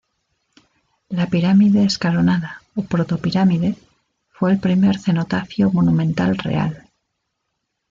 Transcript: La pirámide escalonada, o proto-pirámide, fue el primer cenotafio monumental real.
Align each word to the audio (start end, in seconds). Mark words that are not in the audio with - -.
La 1.09 1.27
pirámide 1.27 1.83
escalonada, 1.83 2.63
o 2.73 2.81
proto-pirámide, 2.83 3.75
fue 4.31 4.51
el 4.51 4.59
primer 4.59 4.97
cenotafio 4.97 5.69
monumental 5.71 6.39
real. 6.39 6.89